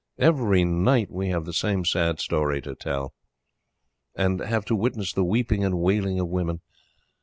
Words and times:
Every 0.17 0.63
night 0.65 1.11
we 1.11 1.29
have 1.29 1.45
the 1.45 1.53
same 1.53 1.85
sad 1.85 2.19
story 2.19 2.59
to 2.63 2.73
tell, 2.73 3.13
and 4.15 4.39
have 4.39 4.65
to 4.65 4.75
witness 4.75 5.13
the 5.13 5.23
weeping 5.23 5.63
and 5.63 5.79
wailing 5.79 6.19
of 6.19 6.27
women. 6.27 6.61